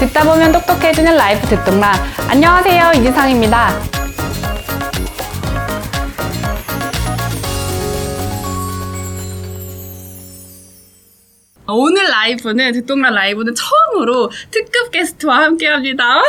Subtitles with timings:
[0.00, 1.92] 듣다 보면 똑똑해지는 라이프 듣똑라.
[2.28, 2.92] 안녕하세요.
[2.96, 3.70] 이지상입니다.
[11.68, 16.22] 오늘 라이브는 듣똑라 라이브는 처음으로 특급 게스트와 함께합니다.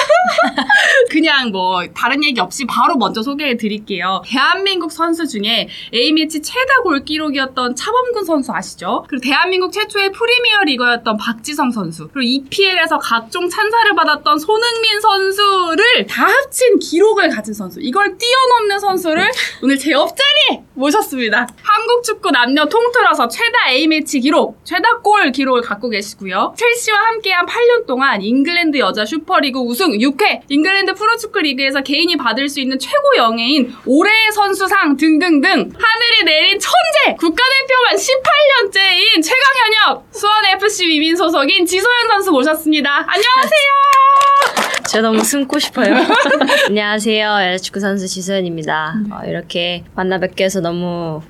[1.09, 4.21] 그냥 뭐 다른 얘기 없이 바로 먼저 소개해 드릴게요.
[4.25, 9.05] 대한민국 선수 중에 A매치 최다 골 기록이었던 차범근 선수 아시죠?
[9.09, 16.25] 그리고 대한민국 최초의 프리미어 리거였던 박지성 선수 그리고 EPL에서 각종 찬사를 받았던 손흥민 선수를 다
[16.25, 19.29] 합친 기록을 가진 선수 이걸 뛰어넘는 선수를
[19.61, 21.47] 오늘 제 옆자리에 모셨습니다.
[21.61, 26.53] 한국 축구 남녀 통틀어서 최다 A매치 기록, 최다 골 기록을 갖고 계시고요.
[26.57, 32.59] 첼시와 함께한 8년 동안 잉글랜드 여자 슈퍼리그 우승 6회, 잉글랜드 프로축구 리그에서 개인이 받을 수
[32.59, 39.43] 있는 최고 영예인 올해의 선수상 등등등 하늘이 내린 천재 국가대표만 18년째인 최강
[39.88, 43.05] 현역 수원 FC 위민 소속인 지소연 선수 모셨습니다.
[43.07, 44.81] 안녕하세요.
[44.89, 45.95] 저 너무 숨고 싶어요.
[46.67, 47.25] 안녕하세요.
[47.25, 48.95] 여자축구 선수 지소연입니다.
[49.11, 51.21] 어, 이렇게 만나 뵙게 돼서 너무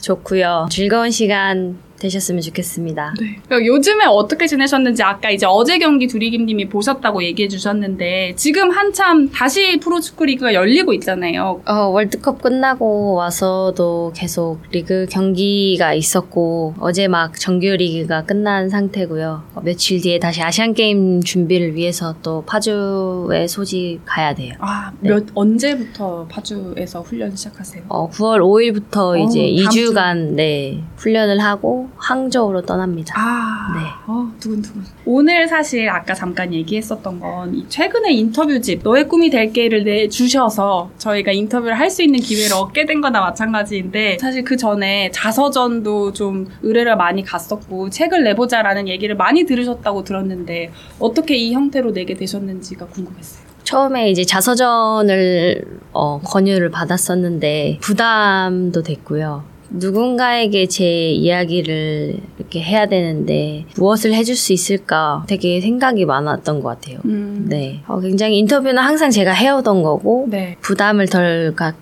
[0.00, 0.66] 좋고요.
[0.70, 3.14] 즐거운 시간 되셨으면 좋겠습니다.
[3.18, 3.66] 네.
[3.66, 10.26] 요즘에 어떻게 지내셨는지 아까 이제 어제 경기 두리김님이 보셨다고 얘기해 주셨는데 지금 한참 다시 프로축구
[10.26, 11.62] 리그가 열리고 있잖아요.
[11.66, 19.42] 어, 월드컵 끝나고 와서도 계속 리그 경기가 있었고 어제 막 정규 리그가 끝난 상태고요.
[19.54, 24.54] 어, 며칠 뒤에 다시 아시안 게임 준비를 위해서 또 파주에 소집 가야 돼요.
[24.58, 25.10] 아, 네.
[25.10, 27.84] 몇 언제부터 파주에서 훈련 시작하세요?
[27.88, 33.14] 어, 9월 5일부터 어, 이제 다음 2주간 네, 훈련을 하고 항저우로 떠납니다.
[33.16, 33.86] 아, 네.
[34.06, 34.82] 어, 두근두근.
[35.06, 41.78] 오늘 사실 아까 잠깐 얘기했었던 건이 최근에 인터뷰집 너의 꿈이 될게를 내 주셔서 저희가 인터뷰를
[41.78, 47.22] 할 수 있는 기회를 얻게 된 거나 마찬가지인데 사실 그 전에 자서전도 좀 의뢰를 많이
[47.24, 53.44] 갔었고 책을 내보자라는 얘기를 많이 들으셨다고 들었는데 어떻게 이 형태로 내게 되셨는지가 궁금했어요.
[53.62, 59.44] 처음에 이제 자서전을 어, 권유를 받았었는데 부담도 됐고요.
[59.78, 66.98] 누군가에게 제 이야기를 이렇게 해야 되는데 무엇을 해줄 수 있을까 되게 생각이 많았던 것 같아요.
[67.04, 67.46] 음.
[67.48, 67.80] 네.
[67.86, 70.56] 어, 굉장히 인터뷰는 항상 제가 해오던 거고 네.
[70.60, 71.74] 부담을 덜 갖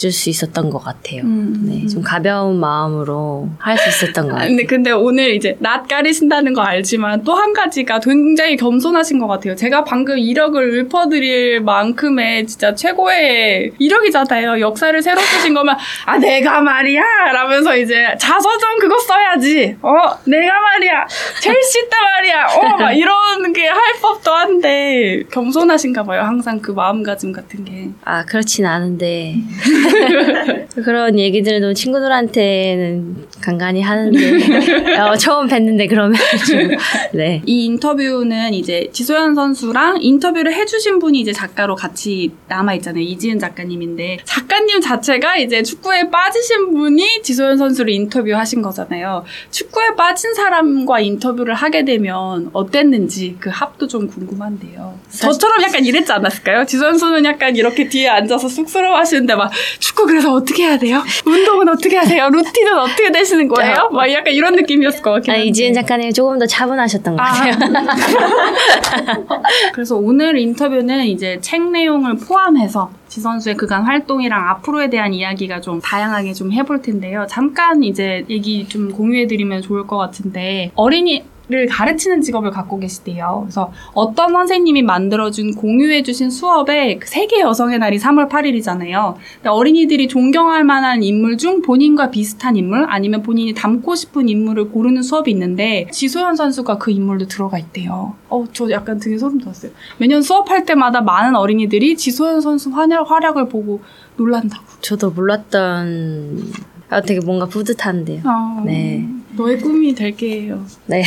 [0.00, 1.20] 줄수 있었던 것 같아요.
[1.22, 1.66] 음.
[1.68, 4.48] 네, 좀 가벼운 마음으로 할 수 있었던 것 아, 같아요.
[4.48, 9.54] 근데, 근데 오늘 이제 낯 가리신다는 거 알지만 또 한 가지가 굉장히 겸손하신 것 같아요.
[9.54, 14.60] 제가 방금 이력을 읊어드릴 만큼의 진짜 최고의 이력이잖아요.
[14.60, 19.76] 역사를 새로 쓰신 거면 아 내가 말이야 라면서 이제 자서전 그거 써야지.
[19.82, 19.90] 어
[20.24, 21.06] 내가 말이야
[21.40, 22.46] 첼시 때 말이야.
[22.56, 26.22] 어 막 이런 게 할 법도 한데 겸손하신가 봐요.
[26.22, 27.90] 항상 그 마음가짐 같은 게.
[28.04, 29.34] 아, 그렇진 않은데.
[30.84, 34.96] 그런 얘기들은 친구들한테는 간간히 하는데.
[35.00, 36.70] 어, 처음 뵀는데 그러면 좀,
[37.12, 37.42] 네.
[37.46, 43.02] 이 인터뷰는 이제 지소연 선수랑 인터뷰를 해주신 분이 이제 작가로 같이 남아 있잖아요.
[43.02, 49.24] 이지은 작가님인데, 작가님 자체가 이제 축구에 빠지신 분이 지소연 선수를 인터뷰하신 거잖아요.
[49.50, 54.98] 축구에 빠진 사람과 인터뷰를 하게 되면 어땠는지 그 합도 좀 궁금한데요.
[55.10, 56.64] 저처럼 약간 이랬지 않았을까요?
[56.64, 59.50] 지소연 선수는 약간 이렇게 뒤에 앉아서 쑥스러워 하시는데 막
[59.80, 61.02] 축구 그래서 어떻게 해야 돼요?
[61.26, 62.28] 운동은 어떻게 하세요?
[62.28, 63.88] 루틴은 어떻게 되시는 거예요?
[63.90, 65.48] 막 약간 이런 느낌이었을 것 같긴 아, 한데.
[65.48, 67.32] 이지은 작가님 조금 더 차분하셨던 것 아.
[67.32, 67.58] 같아요.
[69.72, 75.80] 그래서 오늘 인터뷰는 이제 책 내용을 포함해서 지 선수의 그간 활동이랑 앞으로에 대한 이야기가 좀
[75.80, 77.26] 다양하게 좀 해볼 텐데요.
[77.28, 83.40] 잠깐 이제 얘기 좀 공유해드리면 좋을 것 같은데 어린이 를 가르치는 직업을 갖고 계시대요.
[83.42, 89.16] 그래서 어떤 선생님이 만들어준 공유해주신 수업에 그 세계 여성의 날이 3월 8일이잖아요.
[89.34, 95.02] 근데 어린이들이 존경할 만한 인물 중 본인과 비슷한 인물 아니면 본인이 닮고 싶은 인물을 고르는
[95.02, 98.14] 수업이 있는데 지소연 선수가 그 인물도 들어가 있대요.
[98.28, 99.72] 어, 저 약간 등에 소름 돋았어요.
[99.98, 103.80] 매년 수업할 때마다 많은 어린이들이 지소연 선수 활약, 활약을 보고
[104.16, 104.62] 놀란다고.
[104.82, 106.52] 저도 몰랐던,
[106.90, 108.22] 아, 되게 뭔가 뿌듯한데요.
[108.24, 109.08] 어, 네.
[109.40, 110.64] 너의 꿈이 될게요.
[110.86, 111.02] 네.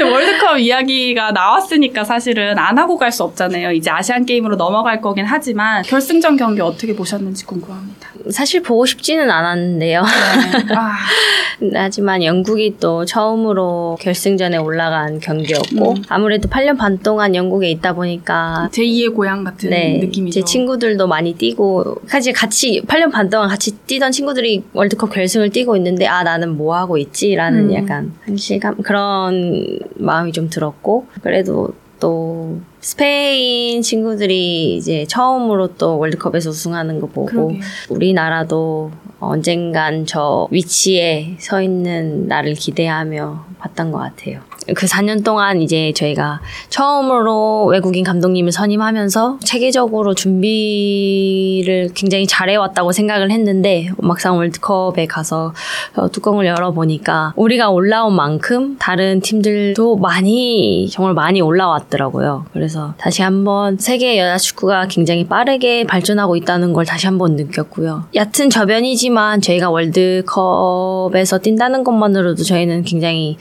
[0.00, 3.72] 월드컵 이야기가 나왔으니까 사실은 안 하고 갈 수 없잖아요.
[3.72, 8.08] 이제 아시안 게임으로 넘어갈 거긴 하지만 결승전 경기 어떻게 보셨는지 궁금합니다.
[8.30, 10.02] 사실 보고 싶지는 않았는데요.
[10.02, 10.74] 네.
[10.76, 10.92] 아,
[11.74, 16.02] 하지만 영국이 또 처음으로 결승전에 올라간 경기였고 음.
[16.08, 20.40] 아무래도 8년 반 동안 영국에 있다 보니까 제2의 고향 같은 네, 느낌이죠.
[20.40, 25.74] 제 친구들도 많이 뛰고 사실 같이 8년 반 동안 같이 뛰던 친구들이 월드컵 결승을 뛰고
[25.76, 27.74] 있는데 아 나는 뭐 하고 있지라는 음.
[27.74, 31.70] 약간 한실감 그런 마음이 좀 들었고 그래도
[32.00, 37.60] 또 스페인 친구들이 이제 처음으로 또 월드컵에서 우승하는 거 보고 그러게요.
[37.90, 38.90] 우리나라도
[39.20, 44.40] 언젠간 저 위치에 서 있는 나를 기대하며 봤던 것 같아요.
[44.74, 53.88] 그 4년 동안 이제 저희가 처음으로 외국인 감독님을 선임하면서 체계적으로 준비를 굉장히 잘해왔다고 생각을 했는데
[53.98, 55.52] 막상 월드컵에 가서
[55.96, 62.46] 어, 뚜껑을 열어보니까 우리가 올라온 만큼 다른 팀들도 많이 정말 많이 올라왔더라고요.
[62.52, 68.04] 그래서 다시 한번 세계 여자 축구가 굉장히 빠르게 발전하고 있다는 걸 다시 한번 느꼈고요.
[68.14, 73.36] 얕은 저변이지만 저희가 월드컵에서 뛴다는 것만으로도 저희는 굉장히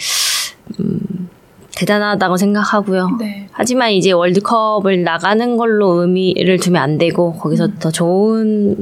[0.79, 0.99] 음,
[1.79, 3.17] 대단하다고 생각하고요.
[3.19, 3.47] 네.
[3.51, 8.75] 하지만 이제 월드컵을 나가는 걸로 의미를 두면 안 되고 거기서 더 좋은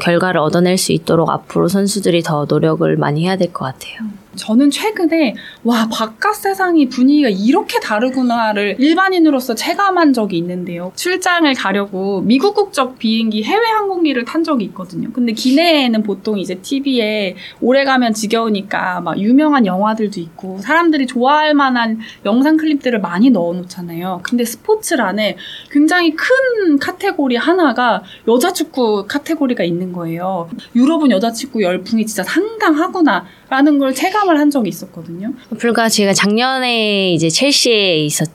[0.00, 4.08] 결과를 얻어낼 수 있도록 앞으로 선수들이 더 노력을 많이 해야 될 것 같아요.
[4.40, 5.34] 저는 최근에
[5.64, 10.92] 와 바깥 세상이 분위기가 이렇게 다르구나를 일반인으로서 체감한 적이 있는데요.
[10.96, 15.10] 출장을 가려고 미국 국적 비행기 해외 항공기를 탄 적이 있거든요.
[15.12, 22.00] 근데 기내에는 보통 이제 TV에 오래 가면 지겨우니까 막 유명한 영화들도 있고 사람들이 좋아할 만한
[22.24, 24.20] 영상 클립들을 많이 넣어 놓잖아요.
[24.22, 25.36] 근데 스포츠란에
[25.70, 30.48] 굉장히 큰 카테고리 하나가 여자 축구 카테고리가 있는 거예요.
[30.74, 35.32] 유럽은 여자 축구 열풍이 진짜 상당하구나라는 걸 체감을 한 적이 있었거든요.
[35.58, 38.30] 불과 제가 작년에 이제 첼시에 있어서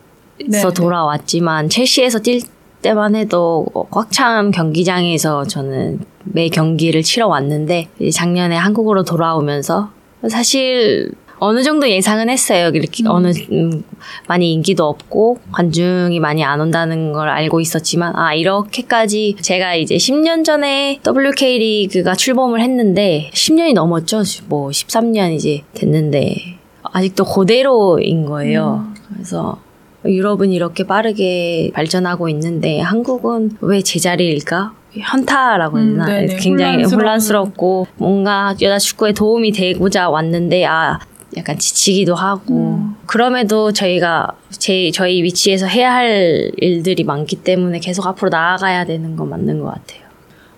[0.48, 0.62] 네.
[0.74, 2.42] 돌아왔지만 첼시에서 뛸
[2.82, 9.92] 때만 해도 꽉찬 경기장에서 저는 매 경기를 치러 왔는데 작년에 한국으로 돌아오면서
[10.30, 12.72] 사실 어느 정도 예상은 했어요.
[12.74, 13.08] 이렇게 음.
[13.10, 13.84] 어느 음,
[14.28, 20.44] 많이 인기도 없고 관중이 많이 안 온다는 걸 알고 있었지만 아 이렇게까지 제가 이제 10년
[20.44, 24.24] 전에 WK 리그가 출범을 했는데 10년이 넘었죠.
[24.48, 28.88] 뭐 13년 이제 됐는데 아직도 그대로인 거예요.
[29.14, 29.60] 그래서
[30.06, 34.74] 유럽은 이렇게 빠르게 발전하고 있는데 한국은 왜 제자리일까?
[34.98, 36.28] 현타라고 해야 음.
[36.40, 37.02] 굉장히 혼란스러운.
[37.02, 41.00] 혼란스럽고 뭔가 여자 축구에 도움이 되고자 왔는데 아
[41.38, 42.96] 약간 지치기도 하고 음.
[43.06, 49.30] 그럼에도 저희가 제 저희 위치에서 해야 할 일들이 많기 때문에 계속 앞으로 나아가야 되는 건
[49.30, 50.06] 맞는 것 같아요.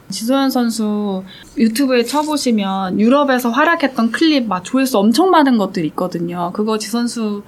[0.10, 1.24] 지소연 선수
[1.58, 6.52] 유튜브에 쳐보시면 유럽에서 활약했던 클립 막 조회수 엄청 많은 것들이 있거든요.
[6.54, 7.44] 그거 지 선수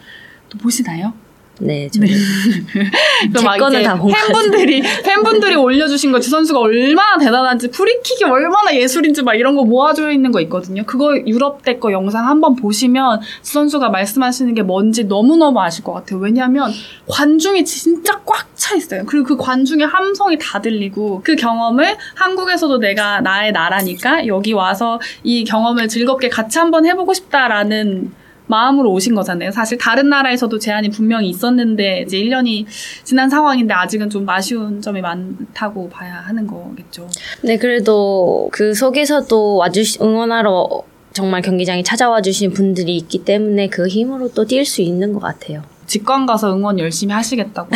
[0.49, 1.13] 또 보시나요?
[1.59, 2.07] 네, 저는
[3.31, 9.23] 그래서 제막 거는 이제 다본 팬분들이 팬분들이 올려주신 거지 선수가 얼마나 대단한지 프리킥이 얼마나 예술인지
[9.23, 10.83] 막 이런 거 모아져 있는 거 있거든요.
[10.85, 15.83] 그거 유럽 때 거 영상 한번 보시면 지 선수가 말씀하시는 게 뭔지 너무 너무 아실
[15.83, 16.19] 것 같아요.
[16.19, 16.71] 왜냐하면
[17.07, 19.03] 관중이 진짜 꽉 차 있어요.
[19.05, 25.45] 그리고 그 관중의 함성이 다 들리고 그 경험을 한국에서도 내가 나의 나라니까 여기 와서 이
[25.45, 28.11] 경험을 즐겁게 같이 한번 해보고 싶다라는
[28.49, 29.51] 마음으로 오신 거잖아요.
[29.51, 32.65] 사실 다른 나라에서도 제한이 분명히 있었는데 이제 1년이
[33.03, 37.07] 지난 상황인데 아직은 좀 아쉬운 점이 많다고 봐야 하는 거겠죠.
[37.43, 40.67] 네, 그래도 그 속에서도 와주시, 응원하러
[41.13, 45.61] 정말 경기장에 찾아와 주신 분들이 있기 때문에 그 힘으로 또 뛸 수 있는 것 같아요.
[45.89, 47.67] 직관 가서 응원 열심히 하시겠다고.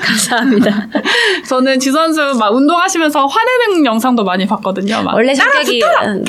[0.00, 0.86] 감사합니다.
[1.48, 5.02] 저는 지 선수 막 운동하시면서 화내는 영상도 많이 봤거든요.
[5.02, 6.14] 막 원래 성격이 붙어라!
[6.14, 6.22] 네.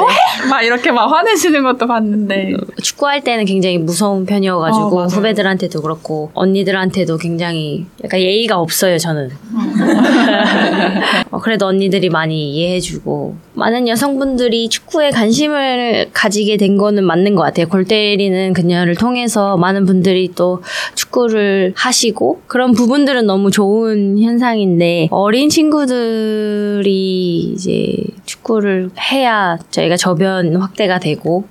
[0.50, 2.56] 막 이렇게 막 화내시는 것도 봤는데.
[2.82, 5.08] 축구할 때는 굉장히 무서운 어, 편이어가지고 맞아요.
[5.10, 9.30] 후배들한테도 그렇고 언니들한테도 굉장히 약간 예의가 없어요 저는.
[11.30, 17.68] 어, 그래도 언니들이 많이 이해해주고 많은 여성분들이 축구에 관심을 가지게 된 거는 맞는 것 같아요.
[17.68, 20.62] 골 때리는 그녀를 통해서 많은 분들 이 또
[20.96, 31.00] 축구를 하시고 그런 부분들은 너무 좋은 현상인데 어린 친구들이 이제 축구를 해야 저희가 저변 확대가
[31.00, 31.46] 되고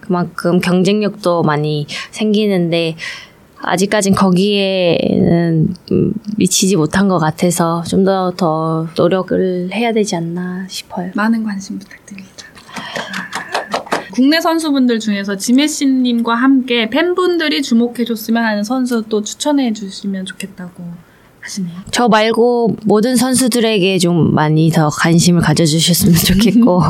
[0.00, 2.96] 그만큼 경쟁력도 많이 생기는데
[3.58, 11.10] 아직까진 거기에는 음, 미치지 못한 것 같아서 좀더더 노력을 해야 되지 않나 싶어요.
[11.14, 12.44] 많은 관심 부탁드립니다.
[14.14, 20.84] 국내 선수분들 중에서 지메씨님과 함께 팬분들이 주목해줬으면 하는 선수 또 추천해 주시면 좋겠다고
[21.40, 21.74] 하시네요.
[21.90, 26.80] 저 말고 모든 선수들에게 좀 많이 더 관심을 가져주셨으면 좋겠고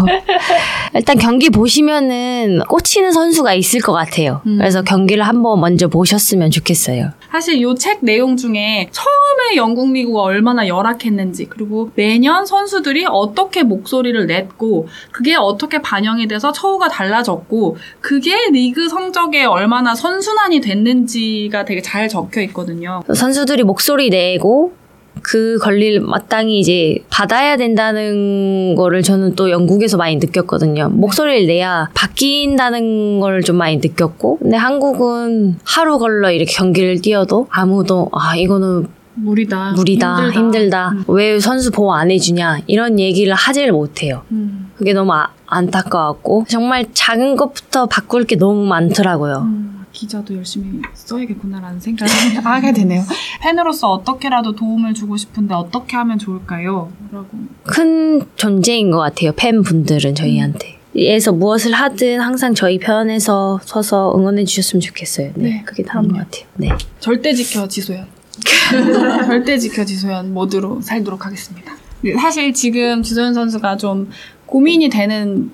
[0.95, 4.43] 일단 경기 보시면은 꽂히는 선수가 있을 것 같아요.
[4.47, 4.59] 음.
[4.59, 7.11] 그래서 경기를 한번 먼저 보셨으면 좋겠어요.
[7.35, 14.87] 사실 요책 내용 중에 처음에 영국 리그가 얼마나 열악했는지 그리고 매년 선수들이 어떻게 목소리를 냈고
[15.11, 22.41] 그게 어떻게 반영이 돼서 처우가 달라졌고 그게 리그 성적에 얼마나 선순환이 됐는지가 되게 잘 적혀
[22.43, 23.03] 있거든요.
[23.13, 24.73] 선수들이 목소리 내고
[25.27, 30.91] 그 권리를 마땅히 이제 받아야 된다는 거를 저는 또 영국에서 많이 느꼈거든요.
[30.91, 38.09] 목소리를 내야 바뀐다는 걸 좀 많이 느꼈고, 근데 한국은 하루 걸러 이렇게 경기를 뛰어도 아무도
[38.13, 39.73] 아 이거는 무리다.
[39.77, 41.05] 무리다, 힘들다, 음.
[41.09, 44.23] 왜 선수 보호 안 해주냐 이런 얘기를 하지를 못해요.
[44.33, 44.71] 음.
[44.77, 49.43] 그게 너무 아- 안타까웠고 정말 작은 것부터 바꿀 게 너무 많더라고요.
[49.47, 52.13] 음, 기자도 열심히 써야겠구나라는 생각을
[52.45, 53.03] 하게 되네요.
[53.41, 56.93] 팬으로서 어떻게라도 도움을 주고 싶은데 어떻게 하면 좋을까요?
[57.11, 57.29] 라고.
[57.63, 59.33] 큰 존재인 것 같아요.
[59.35, 60.81] 팬분들은 저희한테.
[60.97, 65.33] 에서 무엇을 하든 항상 저희 편에서 서서 응원해 주셨으면 좋겠어요.
[65.35, 66.19] 네, 네, 그게 다인 것.
[66.19, 66.45] 같아요.
[66.57, 66.69] 네.
[67.01, 68.07] 절대 지켜 지소연.
[69.27, 71.73] 절대 지켜 지소연 모드로 살도록 하겠습니다.
[72.03, 74.11] 네, 사실 지금 지소연 선수가 좀
[74.47, 75.51] 고민이 되는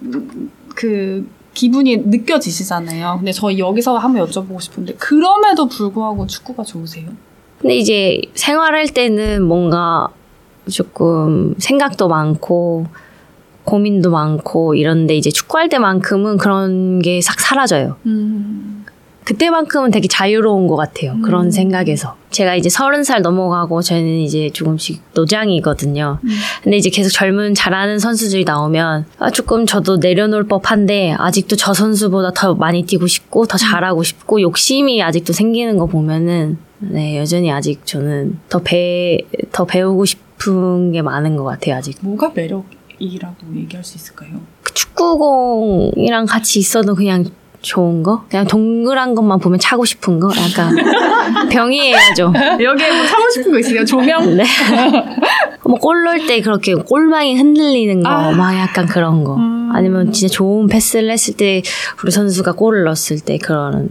[0.75, 3.16] 그 기분이 느껴지시잖아요.
[3.19, 7.09] 근데 저 여기서 한번 여쭤보고 싶은데 그럼에도 불구하고 축구가 좋으세요?
[7.61, 10.09] 근데 이제 생활할 때는 뭔가
[10.71, 12.87] 조금 생각도 많고
[13.64, 17.97] 고민도 많고 이런데 이제 축구할 때만큼은 그런 게 싹 사라져요.
[18.07, 18.79] 음.
[19.30, 21.12] 그때만큼은 되게 자유로운 것 같아요.
[21.12, 21.22] 음.
[21.22, 22.16] 그런 생각에서.
[22.30, 26.18] 제가 이제 서른 살 넘어가고 저는 이제 조금씩 노장이거든요.
[26.25, 26.28] 음.
[26.64, 32.32] 근데 이제 계속 젊은 잘하는 선수들이 나오면 아, 조금 저도 내려놓을 법한데 아직도 저 선수보다
[32.32, 37.87] 더 많이 뛰고 싶고 더 잘하고 싶고 욕심이 아직도 생기는 거 보면은 네 여전히 아직
[37.87, 39.18] 저는 더 배
[39.52, 41.96] 더 배우고 싶은 게 많은 것 같아요 아직.
[42.00, 44.40] 뭐가 매력이라고 얘기할 수 있을까요?
[44.62, 47.25] 그 축구공이랑 같이 있어도 그냥
[47.62, 48.25] 좋은 거?
[48.29, 50.31] 그냥 동그란 것만 보면 차고 싶은 거?
[50.31, 50.75] 약간
[51.50, 52.33] 병이에야죠.
[52.61, 53.85] 여기에 뭐 사고 싶은 거 있으세요?
[53.85, 54.37] 조명?
[54.37, 54.45] 네.
[55.64, 58.31] 뭐골 넣을 때 그렇게 골망이 흔들리는 거, 아.
[58.33, 59.37] 막 약간 그런 거.
[59.37, 59.71] 음.
[59.73, 61.62] 아니면 진짜 좋은 패스를 했을 때
[62.02, 63.88] 우리 선수가 골을 넣었을 때 그런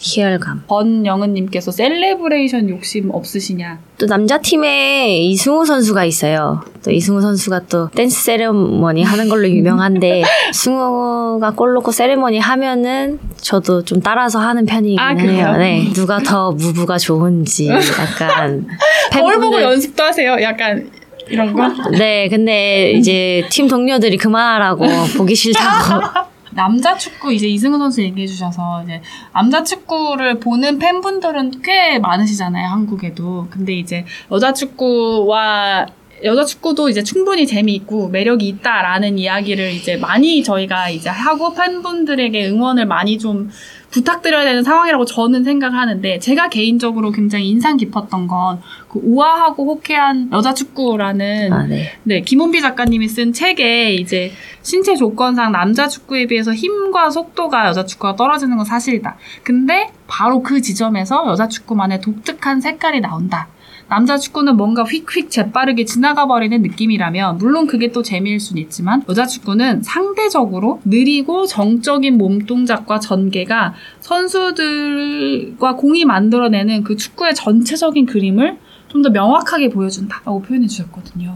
[0.00, 0.62] 희열감.
[0.68, 3.78] 번영은님께서 celebration 욕심 없으시냐?
[3.98, 6.62] 또 남자 팀에 이승우 선수가 있어요.
[6.84, 10.22] 또 이승우 선수가 또 댄스 세레머니 하는 걸로 유명한데
[10.54, 15.56] 승우가 골 넣고 세레머니 하면은 저도 좀 따라서 하는 편이긴 아, 해요.
[15.58, 15.90] 네.
[15.92, 18.66] 누가 더 move가 좋은지 약간
[19.12, 20.36] 거울 보고 연습도 하세요.
[20.40, 20.90] 약간
[21.28, 21.68] 이런 거?
[21.90, 24.86] 네, 근데 이제 팀 동료들이 그만하라고
[25.18, 26.27] 보기 싫다고.
[26.58, 29.00] 남자 축구 이제 이승우 선수 얘기해 주셔서 이제
[29.32, 33.46] 남자 축구를 보는 팬분들은 꽤 많으시잖아요 한국에도.
[33.48, 35.86] 근데 이제 여자 축구와
[36.24, 42.86] 여자 축구도 이제 충분히 재미있고 매력이 있다라는 이야기를 이제 많이 저희가 이제 하고 팬분들에게 응원을
[42.86, 43.50] 많이 좀
[43.90, 50.54] 부탁드려야 되는 상황이라고 저는 생각하는데 제가 개인적으로 굉장히 인상 깊었던 건 그 우아하고 호쾌한 여자
[50.54, 51.92] 축구라는 아, 네.
[52.04, 58.16] 네, 김원비 작가님이 쓴 책에 이제 신체 조건상 남자 축구에 비해서 힘과 속도가 여자 축구가
[58.16, 59.16] 떨어지는 건 사실이다.
[59.42, 63.48] 근데 바로 그 지점에서 여자 축구만의 독특한 색깔이 나온다.
[63.88, 69.26] 남자 축구는 뭔가 휙휙 재빠르게 지나가 버리는 느낌이라면 물론 그게 또 재미일 수는 있지만 여자
[69.26, 79.02] 축구는 상대적으로 느리고 정적인 몸 동작과 전개가 선수들과 공이 만들어내는 그 축구의 전체적인 그림을 좀
[79.02, 81.34] 더 명확하게 보여준다라고 표현해 주셨거든요.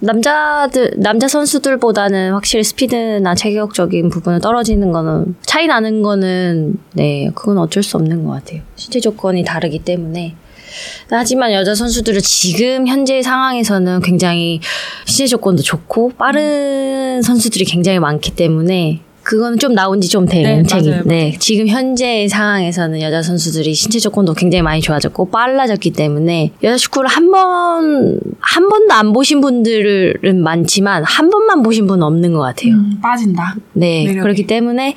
[0.00, 7.82] 남자들, 남자 선수들보다는 확실히 스피드나 체격적인 부분은 떨어지는 거는, 차이 나는 거는, 네, 그건 어쩔
[7.82, 8.62] 수 없는 것 같아요.
[8.74, 10.34] 신체 조건이 다르기 때문에.
[11.10, 14.60] 하지만 여자 선수들은 지금 현재 상황에서는 굉장히
[15.04, 20.88] 신체 조건도 좋고, 빠른 선수들이 굉장히 많기 때문에, 그거는 좀 나온 지 좀된 네, 책이.
[20.88, 21.36] 맞아요, 네.
[21.40, 27.32] 지금 현재 상황에서는 여자 선수들이 신체 조건도 굉장히 많이 좋아졌고 빨라졌기 때문에 여자 축구를 한
[27.32, 32.74] 번, 한 번도 안 보신 분들은 많지만 한 번만 보신 분은 없는 것 같아요.
[32.74, 33.56] 음, 빠진다.
[33.72, 34.04] 네.
[34.04, 34.20] 매력이.
[34.20, 34.94] 그렇기 때문에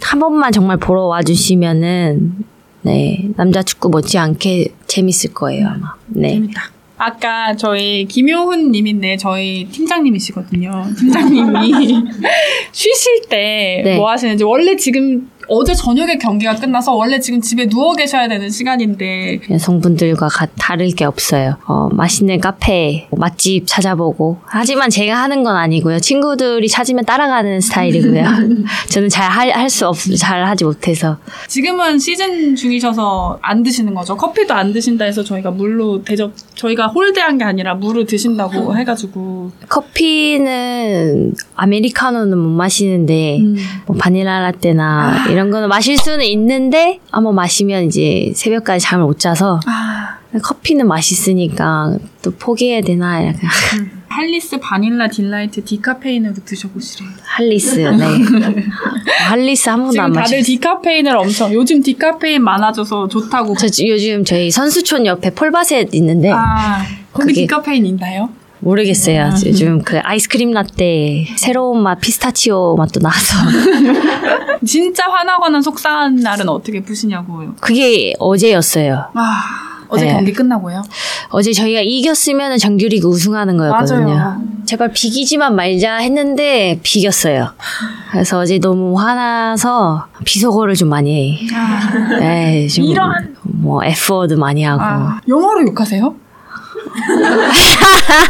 [0.00, 2.34] 한 번만 정말 보러 와주시면은
[2.82, 3.28] 네.
[3.36, 5.94] 남자 축구 못지않게 재밌을 거예요, 아마.
[6.08, 6.34] 네.
[6.34, 6.70] 재밌다.
[7.02, 10.84] 아까 저희 김효훈 님인데 저희 팀장님이시거든요.
[10.98, 11.72] 팀장님이
[12.72, 13.96] 쉬실 때 네.
[13.96, 19.40] 뭐 하시는지 원래 지금 어제 저녁에 경기가 끝나서 원래 지금 집에 누워 계셔야 되는 시간인데
[19.50, 21.56] 여성분들과 가- 다를 게 없어요.
[21.66, 24.38] 어, 맛있는 카페, 맛집 찾아보고.
[24.44, 25.98] 하지만 제가 하는 건 아니고요.
[25.98, 28.22] 친구들이 찾으면 따라가는 스타일이고요.
[28.90, 31.16] 저는 잘 할 수 없, 잘 하지 못해서.
[31.48, 34.16] 지금은 시즌 중이셔서 안 드시는 거죠.
[34.16, 41.34] 커피도 안 드신다 해서 저희가 물로 대접 저희가 홀대한 게 아니라 물을 드신다고 해가지고 커피는
[41.56, 43.56] 아메리카노는 못 마시는데 음.
[43.86, 49.60] 뭐 바닐라 라떼나 이런 거는 마실 수는 있는데 아마 마시면 이제 새벽까지 잠을 못 자서
[49.66, 53.48] 아 커피는 맛있으니까 또 포기해야 되나 약간
[54.08, 57.08] 할리스 바닐라 딜라이트 디카페인으로 드셔보시래요.
[57.22, 58.04] 할리스 네
[59.28, 60.42] 할리스 한 번도 안 다들 마셨어요.
[60.42, 63.54] 디카페인을 엄청 요즘 디카페인 많아져서 좋다고.
[63.56, 68.30] 저 지- 요즘 저희 선수촌 옆에 폴바셋 있는데 아 거기 그게 디카페인 있나요?
[68.60, 69.24] 모르겠어요.
[69.26, 69.42] 음.
[69.46, 73.34] 요즘 그 아이스크림 라떼 새로운 맛 피스타치오 맛도 나와서
[74.64, 77.54] 진짜 화나거나 속상한 날은 어떻게 푸시냐고요.
[77.60, 79.06] 그게 어제였어요.
[79.14, 79.42] 아,
[79.88, 80.12] 어제 네.
[80.12, 80.82] 경기 끝나고요?
[81.30, 84.14] 어제 저희가 이겼으면 정규리그 우승하는 거였거든요.
[84.14, 84.42] 맞아요.
[84.66, 87.50] 제발 비기지만 말자 했는데 비겼어요.
[88.12, 91.56] 그래서 어제 너무 화나서 비속어를 좀 많이 해.
[91.56, 93.34] 아, 네, 좀 이런.
[93.42, 96.14] 뭐 F word 많이 하고 아, 영어로 욕하세요?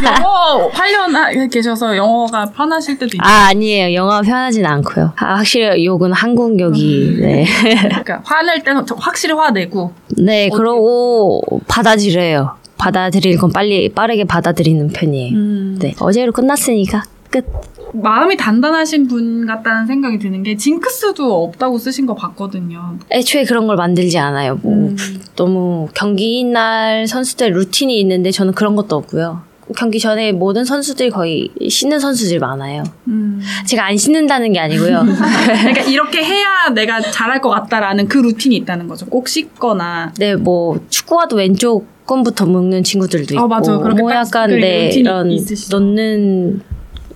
[0.05, 3.19] 영어 8년 하- 계셔서 영어가 편하실 때도 있죠.
[3.23, 3.95] 아 아니에요.
[3.95, 5.13] 영어 편하진 않고요.
[5.17, 9.93] 아, 확실히 욕은 한국 욕이 네, 그러니까 화낼 때는 저- 확실히 화내고.
[10.19, 12.57] 네 그러고 받아들여요.
[12.79, 15.35] 받아들일 건 빨리 빠르게 받아들이는 편이에요.
[15.37, 15.79] 음.
[15.81, 17.45] 네 어제로 끝났으니까 끝
[17.93, 22.99] 마음이 단단하신 분 같다는 생각이 드는 게 징크스도 없다고 쓰신 거 봤거든요.
[23.11, 24.97] 애초에 그런 걸 만들지 않아요 뭐 음.
[25.37, 29.43] 너무 경기 날 선수들 루틴이 있는데 저는 그런 것도 없고요
[29.77, 33.41] 경기 전에 모든 선수들이 거의 씻는 선수들이 많아요 음.
[33.67, 38.89] 제가 안 씻는다는 게 아니고요 그러니까 이렇게 해야 내가 잘할 것 같다라는 그 루틴이 있다는
[38.89, 39.07] 거죠.
[39.07, 40.13] 꼭 씻거나.
[40.19, 43.79] 네, 뭐 축구와도 왼쪽 건부터 먹는 친구들도 있고, 어.
[43.83, 45.79] 그렇게 뭐딱 약간 그 네, 이런 있으시죠.
[45.79, 46.61] 넣는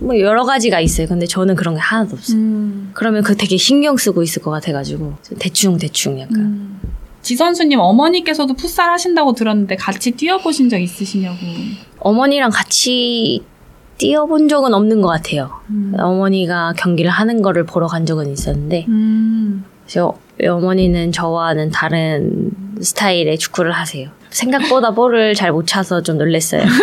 [0.00, 1.06] 뭐 여러 가지가 있어요.
[1.06, 2.38] 근데 저는 그런 게 하나도 없어요.
[2.38, 2.90] 음.
[2.94, 6.38] 그러면 그 되게 신경 쓰고 있을 것 같아가지고 대충 대충 약간.
[6.38, 6.80] 음.
[7.22, 11.38] 지선수님 어머니께서도 풋살 하신다고 들었는데 같이 뛰어보신 적 있으시냐고.
[12.00, 13.42] 어머니랑 같이
[13.96, 15.50] 뛰어본 적은 없는 것 같아요.
[15.70, 15.94] 음.
[15.96, 19.64] 어머니가 경기를 하는 거를 보러 간 적은 있었는데, 음.
[19.86, 22.50] 저 어머니는 저와는 다른
[22.80, 24.10] 스타일의 축구를 하세요.
[24.30, 26.62] 생각보다 볼을 잘 못 차서 좀 놀랬어요.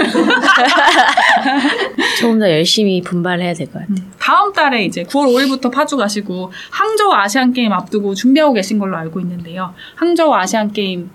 [2.19, 3.97] 조금 더 열심히 분발해야 될 것 같아요.
[4.19, 9.19] 다음 달에 이제 9월 5일부터 파주 가시고 항저우 아시안 게임 앞두고 준비하고 계신 걸로 알고
[9.19, 9.73] 있는데요.
[9.95, 11.09] 항저우 아시안 게임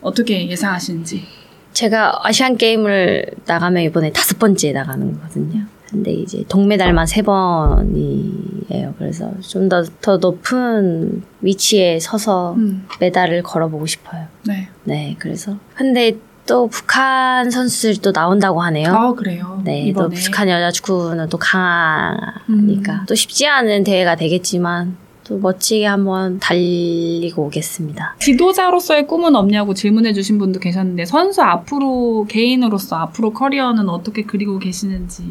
[0.00, 1.24] 어떻게 예상하시는지.
[1.72, 5.64] 제가 아시안 게임을 나가면 이번에 다섯 번째 나가는 거거든요.
[5.94, 8.94] 근데 이제 동메달만 세 번이에요.
[8.98, 12.84] 그래서 좀 더 더 높은 위치에 서서 음.
[13.00, 14.26] 메달을 걸어보고 싶어요.
[14.44, 14.68] 네.
[14.82, 18.92] 네, 그래서 근데 또 북한 선수들도 나온다고 하네요.
[18.92, 19.62] 아 그래요.
[19.64, 20.16] 네, 또 이번에.
[20.16, 23.04] 북한 여자 축구는 또 강하니까 음.
[23.08, 28.16] 또 쉽지 않은 대회가 되겠지만 또 멋지게 한번 달리고 오겠습니다.
[28.20, 35.22] 지도자로서의 꿈은 없냐고 질문해 주신 분도 계셨는데 선수 앞으로 개인으로서 앞으로 커리어는 어떻게 그리고 계시는지.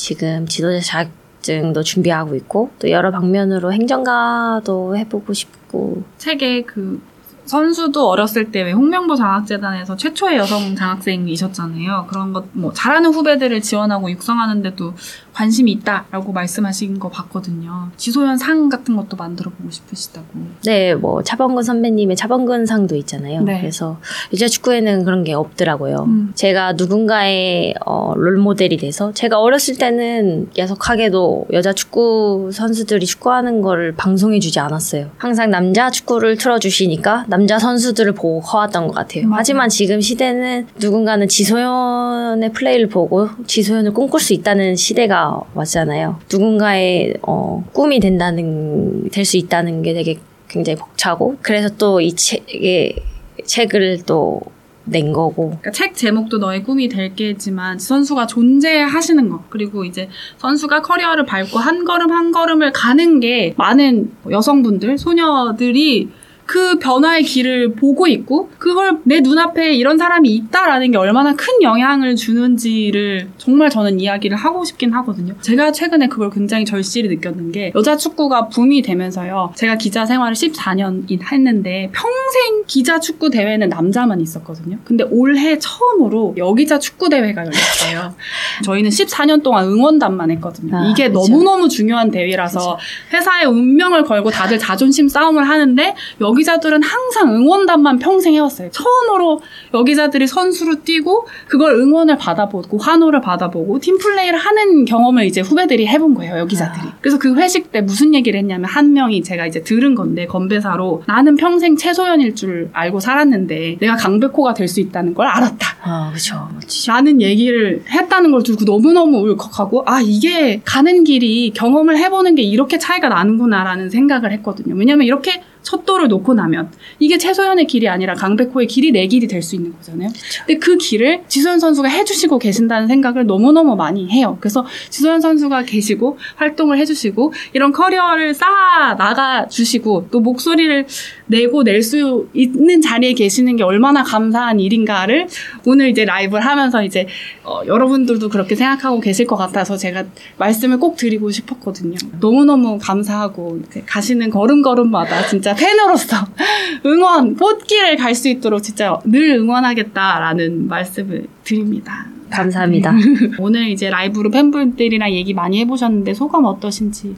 [0.00, 6.02] 지금 지도자 자격증도 준비하고 있고 또 여러 방면으로 행정가도 해보고 싶고.
[6.16, 7.02] 책에 그
[7.50, 12.06] 선수도 어렸을 때 왜 홍명보 장학재단에서 최초의 여성 장학생이셨잖아요.
[12.08, 14.94] 그런 것 뭐 잘하는 후배들을 지원하고 육성하는데도
[15.32, 17.90] 관심이 있다라고 말씀하신 거 봤거든요.
[17.96, 20.26] 지소연 상 같은 것도 만들어 보고 싶으시다고.
[20.64, 23.42] 네, 뭐 차범근 선배님의 차범근 상도 있잖아요.
[23.42, 23.60] 네.
[23.60, 23.98] 그래서
[24.34, 26.04] 여자 축구에는 그런 게 없더라고요.
[26.08, 26.32] 음.
[26.34, 33.92] 제가 누군가의 어, 롤 모델이 돼서 제가 어렸을 때는 야속하게도 여자 축구 선수들이 축구하는 거를
[33.94, 35.10] 방송해주지 않았어요.
[35.18, 39.26] 항상 남자 축구를 틀어주시니까 남자 선수들을 보고 커왔던 것 같아요.
[39.26, 39.38] 맞아요.
[39.38, 46.18] 하지만 지금 시대는 누군가는 지소연의 플레이를 보고 지소연을 꿈꿀 수 있다는 시대가 왔잖아요.
[46.32, 52.96] 누군가의 어, 꿈이 된다는 될 수 있다는 게 되게 굉장히 벅차고 그래서 또 이 책에
[53.44, 54.40] 책을 또
[54.84, 60.82] 낸 거고 그러니까 책 제목도 너의 꿈이 될 게지만 선수가 존재하시는 것 그리고 이제 선수가
[60.82, 66.08] 커리어를 밟고 한 걸음 한 걸음을 가는 게 많은 여성분들 소녀들이
[66.50, 72.16] 그 변화의 길을 보고 있고 그걸 내 눈앞에 이런 사람이 있다라는 게 얼마나 큰 영향을
[72.16, 75.34] 주는지를 정말 저는 이야기를 하고 싶긴 하거든요.
[75.42, 79.52] 제가 최근에 그걸 굉장히 절실히 느꼈는 게 여자 축구가 붐이 되면서요.
[79.54, 84.78] 제가 기자 생활을 14년 했는데 평생 기자 축구 대회는 남자만 있었거든요.
[84.82, 88.16] 근데 올해 처음으로 여기자 축구 대회가 열렸어요.
[88.64, 90.76] 저희는 14년 동안 응원단만 했거든요.
[90.76, 91.20] 아, 이게 그죠.
[91.20, 92.76] 너무너무 중요한 대회라서
[93.12, 98.70] 회사의 운명을 걸고 다들 자존심 싸움을 하는데 여기 자들은 항상 응원단만 평생 해왔어요.
[98.70, 99.40] 처음으로
[99.74, 106.38] 여기자들이 선수로 뛰고 그걸 응원을 받아보고 환호를 받아보고 팀플레이를 하는 경험을 이제 후배들이 해본 거예요.
[106.38, 106.86] 여기자들이.
[107.00, 111.36] 그래서 그 회식 때 무슨 얘기를 했냐면 한 명이 제가 이제 들은 건데 건배사로 나는
[111.36, 115.76] 평생 최소연일 줄 알고 살았는데 내가 강백호가 될 수 있다는 걸 알았다.
[115.82, 116.12] 아
[116.54, 122.42] 멋지죠 라는 얘기를 했다는 걸 듣고 너무너무 울컥하고 아 이게 가는 길이 경험을 해보는 게
[122.42, 124.76] 이렇게 차이가 나는구나라는 생각을 했거든요.
[124.76, 129.40] 왜냐면 이렇게 첫 돌을 놓고 나면 이게 최소연의 길이 아니라 강백호의 길이 내 길이 될
[129.42, 130.10] 수 있는 거잖아요.
[130.46, 134.36] 근데 그 길을 지소연 선수가 해주시고 계신다는 생각을 너무너무 많이 해요.
[134.40, 140.86] 그래서 지소연 선수가 계시고 활동을 해주시고 이런 커리어를 쌓아 나가 주시고 또 목소리를
[141.26, 145.26] 내고 낼 수 있는 자리에 계시는 게 얼마나 감사한 일인가를
[145.64, 147.06] 오늘 이제 라이브를 하면서 이제
[147.42, 150.04] 어, 여러분들도 그렇게 생각하고 계실 것 같아서 제가
[150.36, 151.96] 말씀을 꼭 드리고 싶었거든요.
[152.20, 156.16] 너무너무 감사하고 가시는 걸음걸음마다 진짜 팬으로서
[156.86, 162.06] 응원, 꽃길을 갈 수 있도록 진짜 늘 응원하겠다라는 말씀을 드립니다.
[162.30, 162.92] 감사합니다.
[163.38, 167.16] 오늘 이제 라이브로 팬분들이랑 얘기 많이 해보셨는데 소감 어떠신지?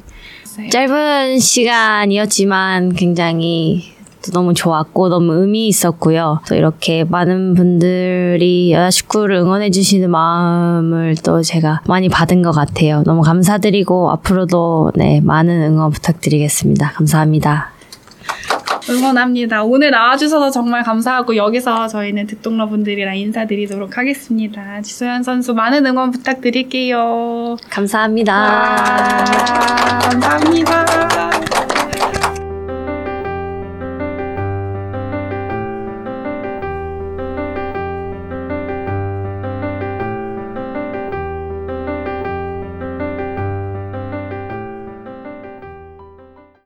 [0.70, 3.92] 짧은 시간이었지만 굉장히
[4.24, 6.40] 또 너무 좋았고 너무 의미 있었고요.
[6.46, 13.02] 또 이렇게 많은 분들이 여자축구를 응원해 주시는 마음을 또 제가 많이 받은 것 같아요.
[13.04, 16.92] 너무 감사드리고 앞으로도 네 많은 응원 부탁드리겠습니다.
[16.92, 17.72] 감사합니다.
[18.90, 19.64] 응원합니다.
[19.64, 24.80] 오늘 나와주셔서 정말 감사하고 여기서 저희는 득동러 분들이랑 인사드리도록 하겠습니다.
[24.82, 27.56] 지소연 선수 많은 응원 부탁드릴게요.
[27.70, 28.34] 감사합니다.
[28.34, 29.24] 와,
[30.00, 31.51] 감사합니다.